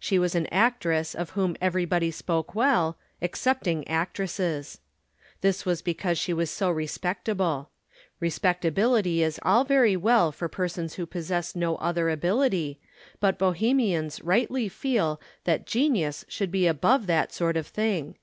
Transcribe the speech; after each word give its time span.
She 0.00 0.18
was 0.18 0.34
an 0.34 0.48
actress 0.48 1.14
of 1.14 1.30
whom 1.38 1.56
everybody 1.60 2.10
spoke 2.10 2.52
well, 2.52 2.98
excepting 3.22 3.86
actresses. 3.86 4.80
This 5.40 5.64
was 5.64 5.82
because 5.82 6.18
she 6.18 6.32
was 6.32 6.50
so 6.50 6.68
respectable. 6.68 7.70
Respectability 8.18 9.22
is 9.22 9.38
all 9.44 9.62
very 9.62 9.96
well 9.96 10.32
for 10.32 10.48
persons 10.48 10.94
who 10.94 11.06
possess 11.06 11.54
no 11.54 11.76
other 11.76 12.10
ability; 12.10 12.80
but 13.20 13.38
bohemians 13.38 14.20
rightly 14.20 14.68
feel 14.68 15.20
that 15.44 15.64
genius 15.64 16.24
should 16.26 16.50
be 16.50 16.66
above 16.66 17.06
that 17.06 17.32
sort 17.32 17.56
of 17.56 17.68
thing. 17.68 18.16